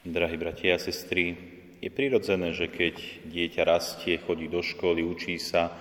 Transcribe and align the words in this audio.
Drahí 0.00 0.40
bratia 0.40 0.74
a 0.74 0.80
sestry, 0.80 1.36
je 1.76 1.92
prirodzené, 1.92 2.56
že 2.56 2.72
keď 2.72 2.96
dieťa 3.28 3.68
rastie, 3.68 4.16
chodí 4.16 4.48
do 4.48 4.64
školy, 4.64 5.04
učí 5.04 5.36
sa 5.36 5.76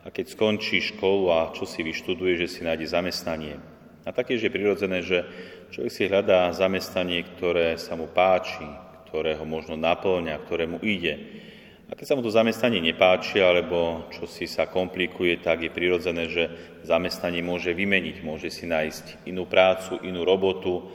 a 0.00 0.08
keď 0.08 0.32
skončí 0.32 0.80
školu 0.80 1.28
a 1.28 1.52
čo 1.52 1.68
si 1.68 1.84
vyštuduje, 1.84 2.40
že 2.40 2.48
si 2.48 2.64
nájde 2.64 2.88
zamestnanie. 2.88 3.60
A 4.08 4.16
taktiež 4.16 4.40
je 4.40 4.48
prirodzené, 4.48 5.04
že 5.04 5.20
človek 5.68 5.92
si 5.92 6.08
hľadá 6.08 6.48
zamestnanie, 6.56 7.20
ktoré 7.36 7.76
sa 7.76 7.92
mu 7.92 8.08
páči, 8.08 8.64
ktoré 9.12 9.36
ho 9.36 9.44
možno 9.44 9.76
naplňa, 9.76 10.40
ktoré 10.48 10.64
mu 10.64 10.80
ide. 10.80 11.44
A 11.88 11.96
keď 11.96 12.04
sa 12.08 12.16
mu 12.16 12.24
to 12.24 12.32
zamestnanie 12.32 12.80
nepáči, 12.80 13.44
alebo 13.44 14.08
čo 14.08 14.24
si 14.24 14.48
sa 14.48 14.64
komplikuje, 14.64 15.44
tak 15.44 15.68
je 15.68 15.68
prirodzené, 15.68 16.24
že 16.32 16.48
zamestnanie 16.88 17.44
môže 17.44 17.76
vymeniť, 17.76 18.24
môže 18.24 18.48
si 18.48 18.64
nájsť 18.64 19.28
inú 19.28 19.44
prácu, 19.44 20.00
inú 20.08 20.24
robotu, 20.24 20.88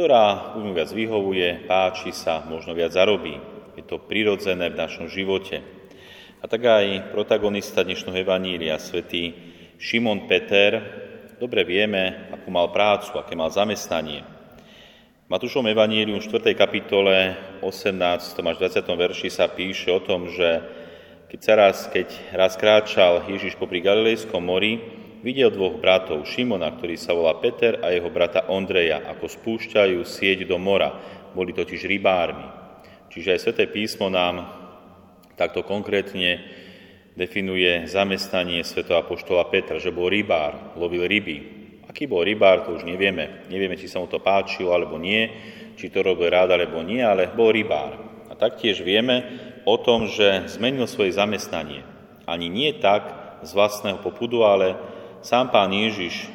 ktorá 0.00 0.56
mu 0.56 0.72
viac 0.72 0.88
vyhovuje, 0.96 1.68
páči 1.68 2.08
sa, 2.16 2.40
možno 2.48 2.72
viac 2.72 2.96
zarobí. 2.96 3.36
Je 3.76 3.84
to 3.84 4.00
prirodzené 4.00 4.72
v 4.72 4.80
našom 4.80 5.12
živote. 5.12 5.60
A 6.40 6.48
tak 6.48 6.64
aj 6.64 7.12
protagonista 7.12 7.84
dnešného 7.84 8.24
Evanília, 8.24 8.80
svätý 8.80 9.36
Šimon 9.76 10.24
Peter, 10.24 10.80
dobre 11.36 11.68
vieme, 11.68 12.32
akú 12.32 12.48
mal 12.48 12.72
prácu, 12.72 13.20
aké 13.20 13.36
mal 13.36 13.52
zamestnanie. 13.52 14.24
Matúšom 15.28 15.68
Evanílium 15.68 16.24
v 16.24 16.32
4. 16.32 16.56
kapitole 16.56 17.36
18. 17.60 18.40
až 18.40 18.56
20. 18.56 18.80
verši 18.80 19.28
sa 19.28 19.52
píše 19.52 19.92
o 19.92 20.00
tom, 20.00 20.32
že 20.32 20.64
keď, 21.28 21.40
sa 21.44 21.52
raz, 21.60 21.76
keď 21.92 22.08
raz 22.32 22.56
kráčal 22.56 23.28
Ježiš 23.28 23.52
popri 23.60 23.84
Galilejskom 23.84 24.40
mori, 24.40 24.80
videl 25.20 25.52
dvoch 25.52 25.80
bratov, 25.80 26.26
Šimona, 26.28 26.72
ktorý 26.74 26.96
sa 26.96 27.16
volá 27.16 27.36
Peter 27.38 27.80
a 27.80 27.92
jeho 27.92 28.08
brata 28.08 28.48
Ondreja, 28.48 29.04
ako 29.06 29.28
spúšťajú 29.28 30.00
sieť 30.04 30.48
do 30.48 30.56
mora. 30.56 30.92
Boli 31.32 31.54
totiž 31.54 31.86
rybármi. 31.86 32.46
Čiže 33.10 33.36
aj 33.36 33.42
Sveté 33.42 33.64
písmo 33.70 34.10
nám 34.10 34.48
takto 35.38 35.62
konkrétne 35.62 36.42
definuje 37.14 37.86
zamestnanie 37.90 38.62
svätého 38.62 38.98
apoštola 38.98 39.46
Petra, 39.50 39.82
že 39.82 39.94
bol 39.94 40.10
rybár, 40.10 40.74
lovil 40.78 41.06
ryby, 41.06 41.60
Aký 41.90 42.06
bol 42.06 42.22
rybár, 42.22 42.62
to 42.62 42.78
už 42.78 42.86
nevieme. 42.86 43.50
Nevieme, 43.50 43.74
či 43.74 43.90
sa 43.90 43.98
mu 43.98 44.06
to 44.06 44.22
páčilo 44.22 44.70
alebo 44.70 44.94
nie, 44.94 45.26
či 45.74 45.90
to 45.90 46.06
robil 46.06 46.30
rád 46.30 46.54
alebo 46.54 46.86
nie, 46.86 47.02
ale 47.02 47.34
bol 47.34 47.50
rybár. 47.50 47.98
A 48.30 48.38
taktiež 48.38 48.78
vieme 48.78 49.26
o 49.66 49.74
tom, 49.74 50.06
že 50.06 50.46
zmenil 50.46 50.86
svoje 50.86 51.18
zamestnanie. 51.18 51.82
Ani 52.30 52.46
nie 52.46 52.70
tak 52.78 53.10
z 53.42 53.50
vlastného 53.50 53.98
popudu, 54.06 54.46
ale 54.46 54.78
sám 55.20 55.52
pán 55.52 55.72
Ježiš, 55.72 56.28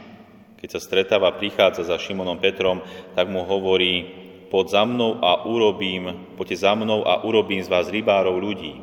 keď 0.62 0.70
sa 0.72 0.82
stretáva, 0.82 1.36
prichádza 1.38 1.86
za 1.86 1.98
Šimonom 2.02 2.42
Petrom, 2.42 2.82
tak 3.14 3.30
mu 3.30 3.46
hovorí, 3.46 4.26
poď 4.50 4.66
za 4.72 4.84
mnou 4.88 5.22
a 5.22 5.46
urobím, 5.46 6.34
poďte 6.40 6.64
za 6.66 6.74
mnou 6.74 7.06
a 7.06 7.22
urobím 7.22 7.62
z 7.62 7.70
vás 7.70 7.92
rybárov 7.92 8.40
ľudí. 8.40 8.82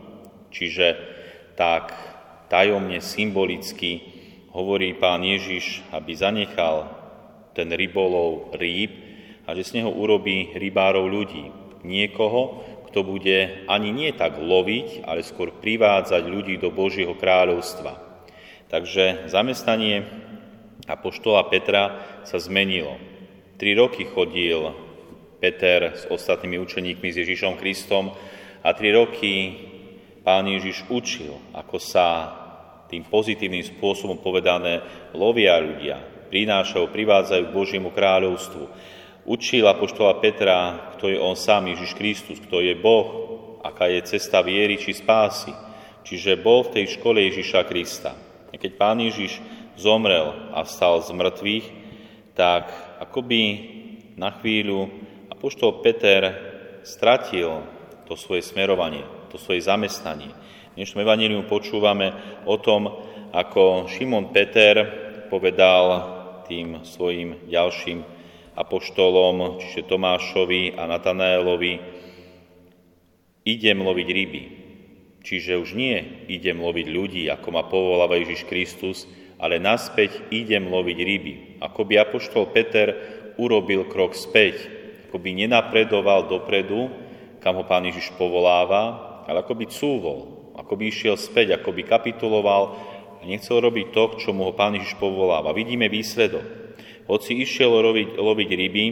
Čiže 0.53 1.01
tak 1.57 1.97
tajomne, 2.53 3.01
symbolicky 3.01 4.05
hovorí 4.53 4.93
pán 4.93 5.25
Ježiš, 5.25 5.81
aby 5.91 6.13
zanechal 6.13 6.93
ten 7.57 7.73
rybolov 7.73 8.53
rýb 8.57 8.93
a 9.49 9.57
že 9.57 9.65
z 9.65 9.83
neho 9.83 9.91
urobí 9.91 10.53
rybárov 10.53 11.09
ľudí. 11.09 11.51
Niekoho, 11.83 12.63
kto 12.93 13.03
bude 13.03 13.65
ani 13.67 13.91
nie 13.91 14.13
tak 14.13 14.37
loviť, 14.39 15.09
ale 15.09 15.25
skôr 15.25 15.51
privádzať 15.51 16.23
ľudí 16.29 16.61
do 16.61 16.69
Božieho 16.69 17.17
kráľovstva. 17.17 18.12
Takže 18.73 19.29
zamestnanie 19.29 20.09
apoštola 20.89 21.45
Petra 21.53 22.01
sa 22.25 22.41
zmenilo. 22.41 22.97
Tri 23.61 23.77
roky 23.77 24.09
chodil 24.09 24.73
Peter 25.45 25.93
s 25.93 26.09
ostatnými 26.09 26.57
učeníkmi 26.57 27.13
s 27.13 27.21
Ježišom 27.21 27.61
Kristom 27.61 28.17
a 28.65 28.73
tri 28.73 28.97
roky 28.97 29.61
pán 30.25 30.49
Ježiš 30.49 30.89
učil, 30.89 31.37
ako 31.53 31.77
sa 31.77 32.33
tým 32.89 33.05
pozitívnym 33.05 33.61
spôsobom 33.61 34.25
povedané, 34.25 34.81
lovia 35.13 35.61
ľudia, 35.61 36.01
prinášajú, 36.33 36.89
privádzajú 36.89 37.53
k 37.53 37.57
Božiemu 37.57 37.93
kráľovstvu. 37.93 38.65
Učil 39.29 39.69
apoštola 39.69 40.17
Petra, 40.25 40.89
kto 40.97 41.13
je 41.13 41.21
on 41.21 41.37
sám, 41.37 41.69
Ježiš 41.69 41.93
Kristus, 41.93 42.41
kto 42.41 42.65
je 42.65 42.73
Boh, 42.73 43.09
aká 43.61 43.93
je 43.93 44.01
cesta 44.17 44.41
viery 44.41 44.81
či 44.81 44.97
spásy. 44.97 45.53
Čiže 46.09 46.41
bol 46.41 46.65
v 46.65 46.81
tej 46.81 46.97
škole 46.97 47.21
Ježiša 47.21 47.69
Krista. 47.69 48.32
Keď 48.53 48.73
pán 48.77 49.01
Ježiš 49.01 49.41
zomrel 49.75 50.53
a 50.53 50.63
vstal 50.63 51.01
z 51.01 51.11
mŕtvych, 51.11 51.67
tak 52.37 52.69
akoby 53.01 53.43
na 54.15 54.31
chvíľu 54.39 54.93
apoštol 55.33 55.81
Peter 55.81 56.37
stratil 56.85 57.65
to 58.05 58.15
svoje 58.15 58.45
smerovanie, 58.45 59.03
to 59.33 59.41
svoje 59.41 59.65
zamestnanie 59.65 60.43
dnešnom 60.73 61.05
evaníliu 61.05 61.45
počúvame 61.45 62.17
o 62.49 62.57
tom, 62.57 62.89
ako 63.29 63.93
Šimon 63.93 64.33
Peter 64.33 64.81
povedal 65.29 65.85
tým 66.49 66.81
svojim 66.81 67.45
ďalším 67.45 68.01
apoštolom, 68.57 69.61
čiže 69.61 69.85
Tomášovi 69.85 70.73
a 70.73 70.89
Natanaelovi, 70.89 71.75
idem 73.45 73.79
loviť 73.85 74.09
ryby. 74.09 74.43
Čiže 75.23 75.59
už 75.59 75.79
nie 75.79 76.27
idem 76.27 76.59
loviť 76.59 76.87
ľudí, 76.91 77.23
ako 77.31 77.49
ma 77.55 77.63
povoláva 77.67 78.19
Ježiš 78.19 78.47
Kristus, 78.47 79.07
ale 79.39 79.63
naspäť 79.63 80.31
idem 80.35 80.67
loviť 80.67 80.99
ryby. 80.99 81.35
Ako 81.63 81.87
by 81.87 82.03
apoštol 82.03 82.51
Peter 82.51 82.95
urobil 83.39 83.87
krok 83.87 84.19
späť, 84.19 84.67
ako 85.09 85.23
by 85.23 85.31
nenapredoval 85.47 86.27
dopredu, 86.27 86.91
kam 87.43 87.59
ho 87.59 87.65
pán 87.67 87.87
Ježiš 87.87 88.15
povoláva, 88.19 89.23
ale 89.27 89.43
ako 89.43 89.55
by 89.55 89.67
cúvol, 89.71 90.19
ako 90.59 90.73
by 90.79 90.85
išiel 90.91 91.17
späť, 91.19 91.59
ako 91.59 91.71
by 91.75 91.83
kapituloval 91.87 92.63
a 93.19 93.23
nechcel 93.23 93.63
robiť 93.63 93.95
to, 93.95 94.03
k 94.15 94.19
čomu 94.27 94.51
ho 94.51 94.53
Pán 94.53 94.75
Ježiš 94.75 94.99
povoláva. 94.99 95.55
Vidíme 95.55 95.87
výsledok. 95.87 96.62
Hoci 97.11 97.43
išiel 97.43 97.71
loviť, 97.83 98.09
loviť 98.15 98.51
ryby, 98.55 98.85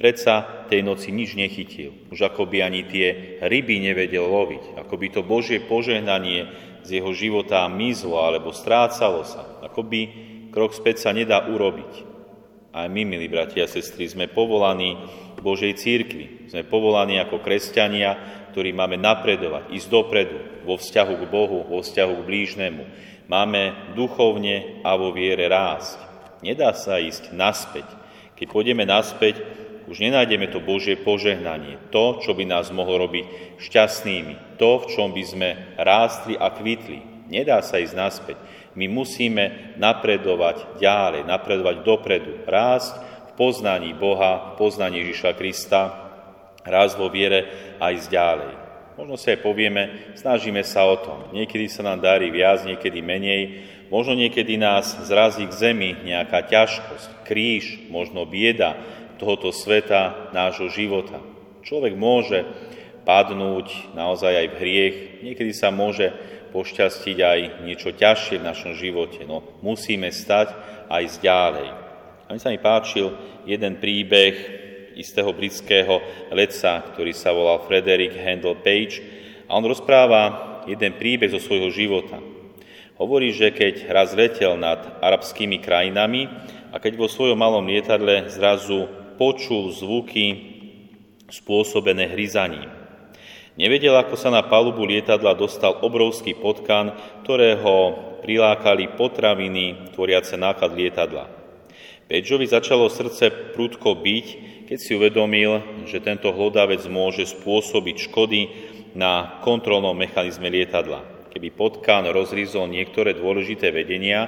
predsa 0.00 0.66
tej 0.72 0.80
noci 0.80 1.12
nič 1.12 1.36
nechytil. 1.36 2.08
Už 2.08 2.32
ako 2.32 2.48
by 2.48 2.64
ani 2.64 2.88
tie 2.88 3.38
ryby 3.44 3.82
nevedel 3.82 4.24
loviť. 4.24 4.80
Ako 4.80 4.94
by 4.96 5.06
to 5.12 5.20
Božie 5.20 5.60
požehnanie 5.60 6.48
z 6.86 7.02
jeho 7.02 7.12
života 7.12 7.68
mizlo 7.68 8.16
alebo 8.24 8.56
strácalo 8.56 9.26
sa. 9.28 9.60
Ako 9.68 9.84
by 9.84 10.00
krok 10.48 10.72
späť 10.72 11.04
sa 11.04 11.10
nedá 11.12 11.44
urobiť. 11.44 12.08
Aj 12.72 12.88
my, 12.88 13.02
milí 13.04 13.28
bratia 13.28 13.64
a 13.64 13.70
sestry, 13.70 14.08
sme 14.08 14.28
povolaní 14.28 14.96
Božej 15.40 15.76
církvi. 15.76 16.48
Sme 16.48 16.64
povolaní 16.64 17.20
ako 17.20 17.40
kresťania, 17.44 18.16
ktorí 18.52 18.72
máme 18.72 18.96
napredovať, 18.96 19.70
ísť 19.72 19.88
dopredu 19.92 20.38
vo 20.64 20.76
vzťahu 20.80 21.14
k 21.20 21.24
Bohu, 21.28 21.68
vo 21.68 21.80
vzťahu 21.84 22.12
k 22.22 22.26
blížnemu. 22.28 22.82
Máme 23.28 23.92
duchovne 23.92 24.80
a 24.84 24.96
vo 24.96 25.12
viere 25.12 25.48
rásť. 25.52 26.07
Nedá 26.42 26.70
sa 26.74 27.02
ísť 27.02 27.34
naspäť. 27.34 27.86
Keď 28.38 28.46
pôjdeme 28.46 28.86
naspäť, 28.86 29.42
už 29.88 30.04
nenájdeme 30.04 30.52
to 30.52 30.60
Božie 30.60 31.00
požehnanie, 31.00 31.80
to, 31.88 32.20
čo 32.20 32.36
by 32.36 32.44
nás 32.44 32.68
mohlo 32.68 33.08
robiť 33.08 33.56
šťastnými, 33.56 34.60
to, 34.60 34.84
v 34.84 34.88
čom 34.92 35.16
by 35.16 35.24
sme 35.24 35.48
rástli 35.80 36.36
a 36.36 36.52
kvitli. 36.52 37.00
Nedá 37.32 37.64
sa 37.64 37.80
ísť 37.80 37.96
naspäť. 37.96 38.36
My 38.76 38.86
musíme 38.86 39.74
napredovať 39.80 40.78
ďalej, 40.78 41.24
napredovať 41.24 41.76
dopredu, 41.82 42.44
rásť 42.44 43.00
v 43.32 43.40
poznaní 43.40 43.96
Boha, 43.96 44.54
v 44.54 44.60
poznaní 44.60 45.02
Ježiša 45.02 45.34
Krista, 45.34 45.82
raz 46.68 46.94
vo 46.94 47.08
viere 47.08 47.74
a 47.80 47.90
ísť 47.90 48.08
ďalej. 48.12 48.52
Možno 48.98 49.14
si 49.14 49.30
aj 49.30 49.40
povieme, 49.40 50.12
snažíme 50.18 50.60
sa 50.66 50.82
o 50.84 50.98
tom. 50.98 51.30
Niekedy 51.30 51.70
sa 51.70 51.86
nám 51.86 52.02
darí 52.02 52.34
viac, 52.34 52.66
niekedy 52.66 52.98
menej. 52.98 53.42
Možno 53.88 54.12
niekedy 54.12 54.60
nás 54.60 55.00
zrazí 55.08 55.48
k 55.48 55.56
zemi 55.56 55.90
nejaká 56.04 56.44
ťažkosť, 56.44 57.24
kríž, 57.24 57.88
možno 57.88 58.28
bieda 58.28 58.76
tohoto 59.16 59.48
sveta, 59.48 60.30
nášho 60.36 60.68
života. 60.68 61.24
Človek 61.64 61.96
môže 61.96 62.44
padnúť 63.08 63.96
naozaj 63.96 64.32
aj 64.44 64.46
v 64.52 64.58
hriech, 64.60 64.96
niekedy 65.24 65.52
sa 65.56 65.72
môže 65.72 66.12
pošťastiť 66.52 67.18
aj 67.20 67.38
niečo 67.64 67.92
ťažšie 67.96 68.40
v 68.40 68.48
našom 68.48 68.72
živote. 68.76 69.24
No, 69.24 69.44
musíme 69.64 70.12
stať 70.12 70.52
aj 70.88 71.00
ísť 71.08 71.18
ďalej. 71.24 71.68
A 72.28 72.36
mi 72.36 72.40
sa 72.40 72.52
mi 72.52 72.60
páčil 72.60 73.08
jeden 73.48 73.80
príbeh 73.80 74.36
istého 75.00 75.32
britského 75.32 76.00
letca, 76.28 76.84
ktorý 76.92 77.16
sa 77.16 77.32
volal 77.32 77.64
Frederick 77.64 78.12
Handel 78.20 78.60
Page 78.60 79.00
a 79.48 79.56
on 79.56 79.64
rozpráva 79.64 80.60
jeden 80.68 80.92
príbeh 81.00 81.32
zo 81.32 81.40
svojho 81.40 81.72
života. 81.72 82.20
Hovorí, 82.98 83.30
že 83.30 83.54
keď 83.54 83.94
raz 83.94 84.10
letel 84.18 84.58
nad 84.58 84.98
arabskými 84.98 85.62
krajinami 85.62 86.26
a 86.74 86.82
keď 86.82 86.98
vo 86.98 87.06
svojom 87.06 87.38
malom 87.38 87.62
lietadle 87.62 88.26
zrazu 88.26 88.90
počul 89.14 89.70
zvuky 89.70 90.26
spôsobené 91.30 92.10
hryzaním. 92.10 92.66
Nevedel, 93.54 93.94
ako 93.94 94.14
sa 94.18 94.34
na 94.34 94.42
palubu 94.42 94.82
lietadla 94.82 95.38
dostal 95.38 95.78
obrovský 95.82 96.34
potkan, 96.34 96.94
ktorého 97.22 97.94
prilákali 98.22 98.98
potraviny 98.98 99.94
tvoriace 99.94 100.34
náklad 100.34 100.74
lietadla. 100.74 101.30
Pečovi 102.10 102.50
začalo 102.50 102.90
srdce 102.90 103.54
prudko 103.54 103.94
byť, 103.94 104.26
keď 104.66 104.78
si 104.78 104.94
uvedomil, 104.98 105.86
že 105.86 106.02
tento 106.02 106.34
hlodavec 106.34 106.82
môže 106.90 107.30
spôsobiť 107.30 108.10
škody 108.10 108.40
na 108.98 109.38
kontrolnom 109.42 109.94
mechanizme 109.94 110.50
lietadla. 110.50 111.17
Keby 111.38 111.54
potkan 111.54 112.02
rozrizol 112.10 112.66
niektoré 112.66 113.14
dôležité 113.14 113.70
vedenia, 113.70 114.26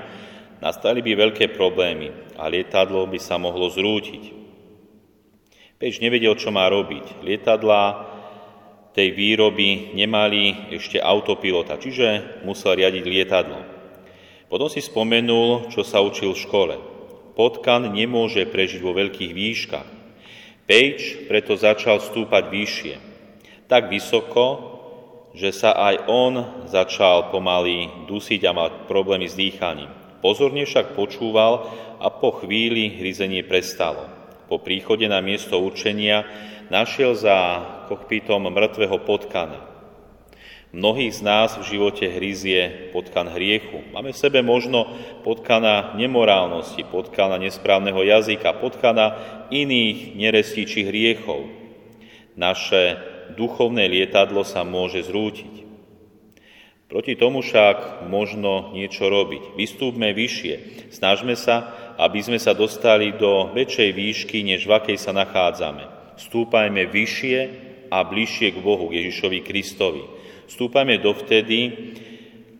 nastali 0.63 1.03
by 1.03 1.27
veľké 1.27 1.51
problémy 1.59 2.15
a 2.39 2.47
lietadlo 2.47 3.11
by 3.11 3.19
sa 3.19 3.35
mohlo 3.35 3.67
zrútiť. 3.67 4.39
Peč 5.75 5.99
nevedel, 5.99 6.39
čo 6.39 6.55
má 6.55 6.71
robiť. 6.71 7.27
Lietadla 7.27 7.83
tej 8.95 9.11
výroby 9.11 9.91
nemali 9.99 10.71
ešte 10.71 11.03
autopilota, 11.03 11.83
čiže 11.83 12.39
musel 12.47 12.79
riadiť 12.79 13.03
lietadlo. 13.03 13.59
Potom 14.47 14.71
si 14.71 14.79
spomenul, 14.79 15.67
čo 15.75 15.83
sa 15.83 15.99
učil 15.99 16.31
v 16.31 16.43
škole 16.47 16.77
potkan 17.41 17.89
nemôže 17.89 18.45
prežiť 18.45 18.85
vo 18.85 18.93
veľkých 18.93 19.33
výškach. 19.33 19.89
Page 20.69 21.25
preto 21.25 21.57
začal 21.57 22.05
stúpať 22.05 22.53
vyššie. 22.53 22.95
Tak 23.65 23.89
vysoko, 23.89 24.77
že 25.35 25.55
sa 25.55 25.75
aj 25.75 26.11
on 26.11 26.67
začal 26.67 27.31
pomaly 27.31 28.07
dusiť 28.11 28.41
a 28.47 28.53
mať 28.53 28.73
problémy 28.91 29.31
s 29.31 29.39
dýchaním. 29.39 29.91
Pozorne 30.21 30.67
však 30.67 30.99
počúval 30.99 31.71
a 32.03 32.09
po 32.13 32.43
chvíli 32.43 33.01
hryzenie 33.01 33.47
prestalo. 33.47 34.05
Po 34.51 34.59
príchode 34.59 35.07
na 35.07 35.23
miesto 35.23 35.57
určenia 35.63 36.27
našiel 36.69 37.15
za 37.17 37.63
kokpitom 37.89 38.51
mŕtvého 38.51 39.01
potkana. 39.07 39.71
Mnohých 40.71 41.19
z 41.19 41.21
nás 41.27 41.59
v 41.59 41.67
živote 41.67 42.07
hryzie 42.07 42.95
potkan 42.95 43.27
hriechu. 43.27 43.83
Máme 43.91 44.15
v 44.15 44.23
sebe 44.23 44.39
možno 44.39 44.87
potkana 45.27 45.99
nemorálnosti, 45.99 46.87
potkana 46.87 47.43
nesprávneho 47.43 47.99
jazyka, 48.07 48.55
potkana 48.63 49.19
iných 49.51 50.15
nerestí 50.15 50.63
či 50.71 50.87
hriechov. 50.87 51.51
Naše 52.39 53.03
duchovné 53.33 53.87
lietadlo 53.87 54.43
sa 54.43 54.67
môže 54.67 55.07
zrútiť. 55.07 55.71
Proti 56.91 57.15
tomu 57.15 57.39
však 57.39 58.11
možno 58.11 58.75
niečo 58.75 59.07
robiť. 59.07 59.55
Vystúpme 59.55 60.11
vyššie. 60.11 60.91
Snažme 60.91 61.39
sa, 61.39 61.71
aby 61.95 62.19
sme 62.19 62.43
sa 62.43 62.51
dostali 62.51 63.15
do 63.15 63.55
väčšej 63.55 63.91
výšky, 63.95 64.43
než 64.43 64.67
v 64.67 64.75
akej 64.75 64.99
sa 64.99 65.15
nachádzame. 65.15 65.87
Stúpajme 66.19 66.91
vyššie 66.91 67.39
a 67.95 68.03
bližšie 68.03 68.59
k 68.59 68.59
Bohu, 68.59 68.91
k 68.91 69.07
Ježišovi 69.07 69.39
Kristovi. 69.47 70.03
Stúpame 70.51 70.99
dovtedy, 70.99 71.95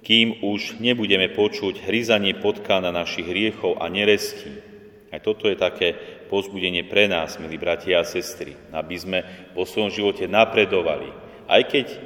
kým 0.07 0.47
už 0.47 0.79
nebudeme 0.79 1.27
počuť 1.35 1.91
hryzanie 1.91 2.39
potka 2.39 2.79
na 2.79 2.95
našich 2.95 3.27
hriechov 3.27 3.83
a 3.83 3.91
nerestí. 3.91 4.70
Aj 5.11 5.19
toto 5.19 5.51
je 5.51 5.59
také 5.59 5.99
pozbudenie 6.31 6.87
pre 6.87 7.11
nás, 7.11 7.35
milí 7.43 7.59
bratia 7.59 8.01
a 8.01 8.07
sestry, 8.07 8.55
aby 8.71 8.95
sme 8.95 9.19
vo 9.59 9.67
svojom 9.67 9.91
živote 9.91 10.31
napredovali. 10.31 11.11
Aj 11.51 11.67
keď 11.67 11.99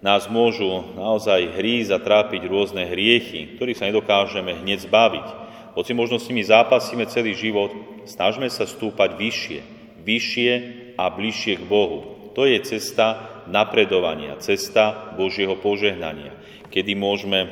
nás 0.00 0.30
môžu 0.32 0.96
naozaj 0.96 1.60
hrísť 1.60 1.92
a 1.92 2.00
trápiť 2.00 2.48
rôzne 2.48 2.88
hriechy, 2.88 3.60
ktorých 3.60 3.78
sa 3.78 3.88
nedokážeme 3.92 4.64
hneď 4.64 4.88
zbaviť. 4.88 5.26
Hoci 5.76 5.92
možno 5.92 6.16
s 6.16 6.26
nimi 6.32 6.40
zápasíme 6.40 7.04
celý 7.12 7.36
život, 7.36 7.70
snažme 8.08 8.48
sa 8.48 8.64
stúpať 8.64 9.20
vyššie, 9.20 9.60
vyššie 10.00 10.52
a 10.96 11.04
bližšie 11.12 11.60
k 11.60 11.68
Bohu. 11.68 12.32
To 12.32 12.48
je 12.48 12.56
cesta, 12.64 13.38
napredovania, 13.50 14.40
cesta 14.40 15.12
Božieho 15.20 15.58
požehnania, 15.60 16.32
kedy 16.72 16.96
môžeme 16.96 17.48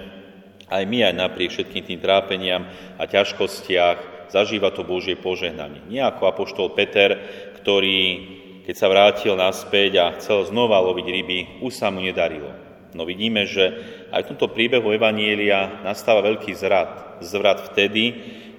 aj 0.66 0.82
my 0.88 0.98
aj 1.04 1.14
napriek 1.14 1.50
všetkým 1.52 1.84
tým 1.84 2.00
trápeniam 2.02 2.66
a 2.98 3.06
ťažkostiach 3.06 4.15
zažívať 4.30 4.72
to 4.76 4.82
Božie 4.82 5.16
požehnanie. 5.18 5.84
Nie 5.90 6.06
ako 6.06 6.30
apoštol 6.30 6.72
Peter, 6.72 7.18
ktorý, 7.62 8.00
keď 8.66 8.74
sa 8.74 8.90
vrátil 8.90 9.34
naspäť 9.34 9.92
a 9.98 10.06
chcel 10.18 10.46
znova 10.46 10.82
loviť 10.82 11.06
ryby, 11.06 11.38
už 11.62 11.72
sa 11.74 11.90
mu 11.90 12.02
nedarilo. 12.02 12.50
No 12.96 13.04
vidíme, 13.04 13.44
že 13.44 13.76
aj 14.08 14.24
v 14.24 14.30
tomto 14.32 14.48
príbehu 14.56 14.88
Evanielia 14.88 15.84
nastáva 15.84 16.24
veľký 16.24 16.56
zrad. 16.56 17.20
Zvrat 17.20 17.72
vtedy, 17.72 18.04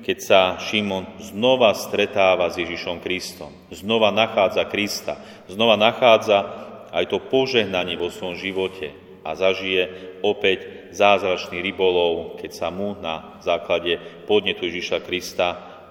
keď 0.06 0.18
sa 0.22 0.42
Šimon 0.62 1.10
znova 1.18 1.74
stretáva 1.74 2.54
s 2.54 2.62
Ježišom 2.62 3.02
Kristom. 3.02 3.50
Znova 3.74 4.14
nachádza 4.14 4.70
Krista. 4.70 5.18
Znova 5.50 5.74
nachádza 5.74 6.46
aj 6.94 7.06
to 7.10 7.18
požehnanie 7.18 7.98
vo 7.98 8.14
svojom 8.14 8.38
živote 8.38 8.94
a 9.26 9.36
zažije 9.36 10.16
opäť 10.24 10.77
zázračný 10.92 11.60
rybolov, 11.62 12.40
keď 12.40 12.52
sa 12.54 12.68
mu 12.72 12.96
na 13.00 13.40
základe 13.44 14.00
podnetu 14.28 14.68
Ježiša 14.68 15.04
Krista 15.04 15.48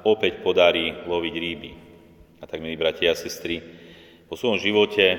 opäť 0.06 0.40
podarí 0.40 0.92
loviť 1.04 1.34
ryby. 1.34 1.70
A 2.40 2.44
tak, 2.44 2.60
milí 2.62 2.76
bratia 2.78 3.12
a 3.12 3.18
sestry, 3.18 3.58
po 4.26 4.34
svojom 4.34 4.58
živote 4.58 5.18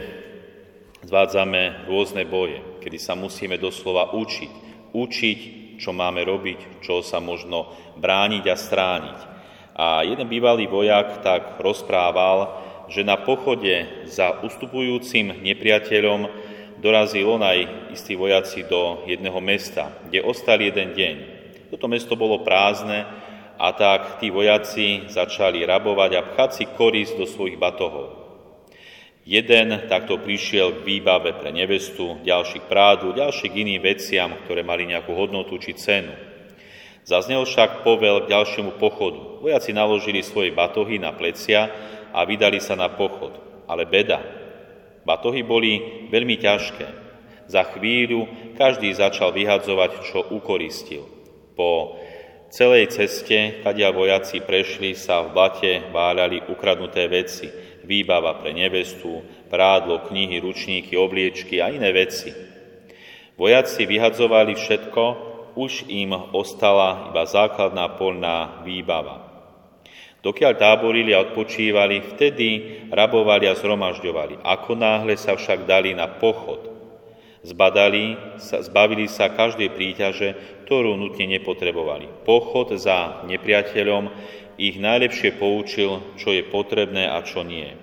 zvádzame 1.03 1.88
rôzne 1.88 2.27
boje, 2.27 2.59
kedy 2.83 2.97
sa 3.00 3.15
musíme 3.15 3.56
doslova 3.59 4.15
učiť. 4.15 4.51
Učiť, 4.95 5.39
čo 5.77 5.94
máme 5.94 6.25
robiť, 6.25 6.81
čo 6.81 7.06
sa 7.06 7.21
možno 7.21 7.71
brániť 8.00 8.44
a 8.50 8.56
strániť. 8.56 9.19
A 9.77 10.01
jeden 10.03 10.25
bývalý 10.25 10.65
vojak 10.65 11.21
tak 11.21 11.62
rozprával, 11.62 12.65
že 12.89 13.06
na 13.06 13.19
pochode 13.19 14.07
za 14.07 14.41
ustupujúcim 14.41 15.44
nepriateľom 15.44 16.27
dorazil 16.81 17.27
on 17.27 17.44
aj 17.44 17.91
istí 17.94 18.13
vojaci 18.13 18.65
do 18.65 19.03
jedného 19.09 19.38
mesta, 19.41 19.91
kde 20.07 20.24
ostali 20.24 20.69
jeden 20.69 20.94
deň. 20.94 21.15
Toto 21.74 21.89
mesto 21.91 22.15
bolo 22.15 22.45
prázdne 22.47 23.03
a 23.57 23.74
tak 23.74 24.21
tí 24.21 24.29
vojaci 24.29 25.09
začali 25.09 25.65
rabovať 25.65 26.12
a 26.15 26.25
pchať 26.33 26.50
si 26.53 26.63
koris 26.77 27.12
do 27.18 27.25
svojich 27.25 27.57
batohov. 27.57 28.27
Jeden 29.27 29.91
takto 29.91 30.24
prišiel 30.24 30.79
k 30.79 30.85
výbave 30.88 31.35
pre 31.35 31.51
nevestu, 31.51 32.15
ďalší 32.24 32.63
k 32.63 32.69
prádu, 32.71 33.12
ďalší 33.12 33.51
k 33.51 33.59
iným 33.59 33.83
veciam, 33.83 34.31
ktoré 34.47 34.63
mali 34.63 34.88
nejakú 34.88 35.12
hodnotu 35.12 35.59
či 35.59 35.75
cenu. 35.75 36.15
Zaznel 37.03 37.44
však 37.44 37.83
povel 37.83 38.23
k 38.23 38.31
ďalšiemu 38.31 38.80
pochodu. 38.80 39.44
Vojaci 39.44 39.75
naložili 39.75 40.23
svoje 40.23 40.56
batohy 40.56 40.95
na 40.95 41.12
plecia 41.12 41.71
a 42.15 42.23
vydali 42.23 42.63
sa 42.63 42.80
na 42.80 42.88
pochod. 42.88 43.35
Ale 43.68 43.83
beda. 43.83 44.37
Batohy 45.07 45.48
boli 45.48 46.04
veľmi 46.12 46.36
ťažké. 46.36 46.88
Za 47.48 47.63
chvíľu 47.71 48.27
každý 48.59 48.92
začal 48.92 49.31
vyhadzovať, 49.31 50.04
čo 50.04 50.19
ukoristil. 50.36 51.07
Po 51.56 51.95
celej 52.51 52.92
ceste, 52.92 53.63
kadia 53.63 53.95
vojaci 53.95 54.44
prešli, 54.44 55.00
sa 55.00 55.24
v 55.24 55.31
blate 55.31 55.71
váľali 55.95 56.51
ukradnuté 56.51 57.07
veci, 57.07 57.48
výbava 57.88 58.36
pre 58.36 58.51
nevestu, 58.51 59.24
prádlo, 59.48 60.12
knihy, 60.12 60.44
ručníky, 60.44 61.00
obliečky 61.00 61.63
a 61.63 61.71
iné 61.71 61.95
veci. 61.95 62.36
Vojaci 63.40 63.87
vyhadzovali 63.87 64.59
všetko, 64.59 65.04
už 65.56 65.87
im 65.87 66.11
ostala 66.35 67.09
iba 67.09 67.23
základná 67.23 67.95
polná 67.95 68.61
výbava. 68.68 69.27
Dokiaľ 70.26 70.54
táborili 70.57 71.14
a 71.14 71.21
odpočívali, 71.21 72.02
vtedy 72.02 72.47
rabovali 72.90 73.45
a 73.45 73.54
zhromažďovali. 73.54 74.42
Ako 74.42 74.74
náhle 74.74 75.14
sa 75.14 75.38
však 75.38 75.69
dali 75.69 75.94
na 75.94 76.09
pochod, 76.09 76.74
zbadali, 77.45 78.18
sa, 78.42 78.66
zbavili 78.66 79.06
sa 79.06 79.30
každej 79.30 79.71
príťaže, 79.78 80.33
ktorú 80.66 80.97
nutne 80.97 81.30
nepotrebovali. 81.38 82.26
Pochod 82.26 82.74
za 82.76 83.24
nepriateľom 83.30 84.09
ich 84.57 84.81
najlepšie 84.81 85.38
poučil, 85.38 86.02
čo 86.18 86.33
je 86.33 86.42
potrebné 86.44 87.06
a 87.06 87.21
čo 87.21 87.45
nie. 87.45 87.78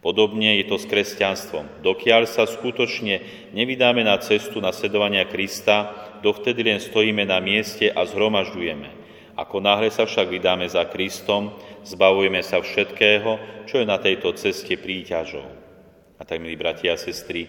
Podobne 0.00 0.56
je 0.56 0.64
to 0.64 0.80
s 0.80 0.88
kresťanstvom. 0.88 1.84
Dokiaľ 1.84 2.24
sa 2.24 2.48
skutočne 2.48 3.20
nevydáme 3.52 4.00
na 4.00 4.16
cestu 4.16 4.62
nasledovania 4.62 5.28
Krista, 5.28 5.92
dovtedy 6.24 6.64
len 6.64 6.80
stojíme 6.80 7.28
na 7.28 7.36
mieste 7.36 7.92
a 7.92 8.08
zhromažďujeme. 8.08 8.99
Ako 9.40 9.56
náhle 9.64 9.88
sa 9.88 10.04
však 10.04 10.28
vydáme 10.28 10.68
za 10.68 10.84
Kristom, 10.92 11.56
zbavujeme 11.80 12.44
sa 12.44 12.60
všetkého, 12.60 13.64
čo 13.64 13.80
je 13.80 13.88
na 13.88 13.96
tejto 13.96 14.36
ceste 14.36 14.76
príťažou. 14.76 15.48
A 16.20 16.22
tak, 16.28 16.44
milí 16.44 16.60
bratia 16.60 16.92
a 16.92 17.00
sestry, 17.00 17.48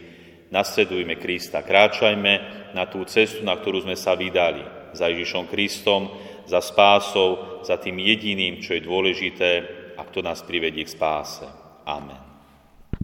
nasledujme 0.56 1.20
Krista, 1.20 1.60
kráčajme 1.60 2.34
na 2.72 2.88
tú 2.88 3.04
cestu, 3.04 3.44
na 3.44 3.60
ktorú 3.60 3.84
sme 3.84 4.00
sa 4.00 4.16
vydali, 4.16 4.64
za 4.96 5.12
Ježišom 5.12 5.52
Kristom, 5.52 6.16
za 6.48 6.64
spásou, 6.64 7.60
za 7.68 7.76
tým 7.76 8.00
jediným, 8.00 8.64
čo 8.64 8.80
je 8.80 8.88
dôležité 8.88 9.52
a 10.00 10.08
kto 10.08 10.24
nás 10.24 10.40
privedie 10.48 10.88
k 10.88 10.96
spáse. 10.96 11.44
Amen. 11.84 12.31